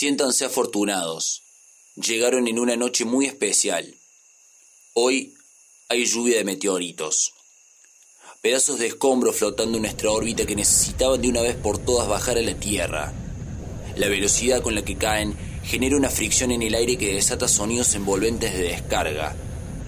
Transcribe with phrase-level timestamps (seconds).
[0.00, 1.42] Siéntanse afortunados.
[1.96, 3.96] Llegaron en una noche muy especial.
[4.94, 5.34] Hoy
[5.88, 7.32] hay lluvia de meteoritos.
[8.40, 12.38] Pedazos de escombros flotando en nuestra órbita que necesitaban de una vez por todas bajar
[12.38, 13.12] a la Tierra.
[13.96, 17.92] La velocidad con la que caen genera una fricción en el aire que desata sonidos
[17.96, 19.34] envolventes de descarga,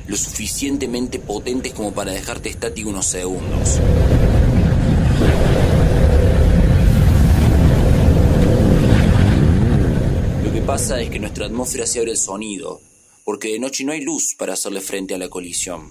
[0.09, 3.79] lo suficientemente potentes como para dejarte estático unos segundos.
[10.51, 12.81] Lo que es que nuestra atmósfera se abre el sonido,
[13.25, 15.91] porque de noche no hay luz para hacerle frente a la colisión.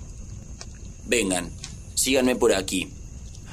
[1.05, 1.51] Vengan,
[1.93, 2.89] síganme por aquí.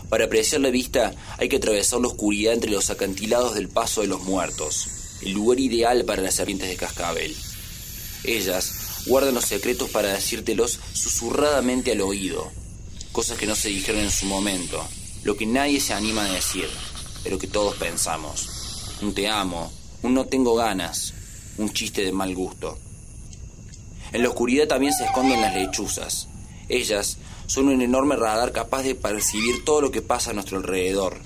[0.08, 4.06] Para apreciar la vista hay que atravesar la oscuridad entre los acantilados del Paso de
[4.06, 4.88] los Muertos,
[5.20, 7.36] el lugar ideal para las serpientes de cascabel.
[8.24, 12.50] Ellas guardan los secretos para decírtelos susurradamente al oído,
[13.12, 14.82] cosas que no se dijeron en su momento,
[15.22, 16.66] lo que nadie se anima a decir,
[17.22, 18.48] pero que todos pensamos.
[19.02, 19.70] Un te amo,
[20.02, 21.12] un no tengo ganas,
[21.58, 22.78] un chiste de mal gusto.
[24.12, 26.28] En la oscuridad también se esconden las lechuzas.
[26.68, 31.18] Ellas son un enorme radar capaz de percibir todo lo que pasa a nuestro alrededor.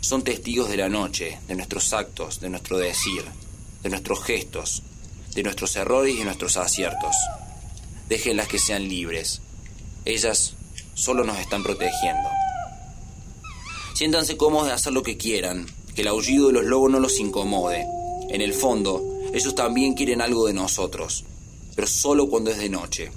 [0.00, 3.24] Son testigos de la noche, de nuestros actos, de nuestro decir,
[3.82, 4.82] de nuestros gestos,
[5.34, 7.14] de nuestros errores y de nuestros aciertos.
[8.08, 9.40] Déjenlas que sean libres.
[10.04, 10.54] Ellas
[10.94, 12.28] solo nos están protegiendo.
[13.94, 17.20] Siéntanse cómodos de hacer lo que quieran, que el aullido de los lobos no los
[17.20, 17.84] incomode.
[18.30, 21.24] En el fondo, ellos también quieren algo de nosotros,
[21.74, 23.10] pero solo cuando es de noche.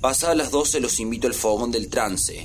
[0.00, 2.44] Pasadas las doce los invito al fogón del trance.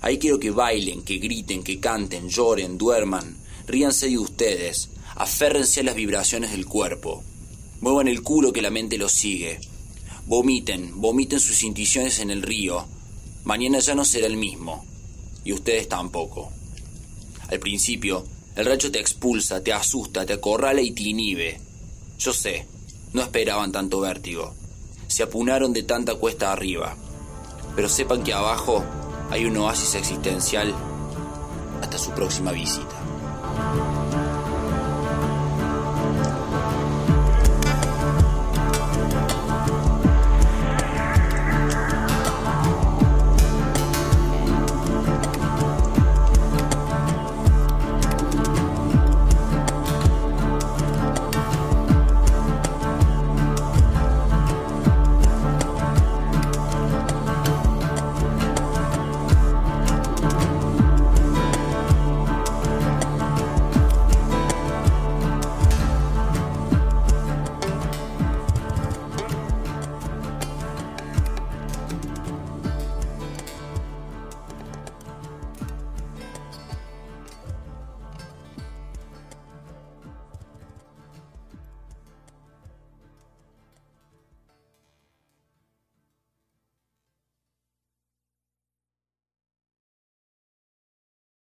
[0.00, 3.36] Ahí quiero que bailen, que griten, que canten, lloren, duerman,
[3.66, 7.22] ríanse de ustedes, aférrense a las vibraciones del cuerpo.
[7.80, 9.60] Muevan el culo que la mente los sigue.
[10.26, 12.86] Vomiten, vomiten sus intuiciones en el río.
[13.44, 14.84] Mañana ya no será el mismo.
[15.44, 16.52] Y ustedes tampoco.
[17.48, 18.24] Al principio,
[18.54, 21.60] el rayo te expulsa, te asusta, te acorrala y te inhibe.
[22.20, 22.66] Yo sé,
[23.14, 24.52] no esperaban tanto vértigo.
[25.06, 26.94] Se apunaron de tanta cuesta arriba.
[27.74, 28.84] Pero sepan que abajo
[29.30, 30.74] hay un oasis existencial
[31.80, 33.99] hasta su próxima visita.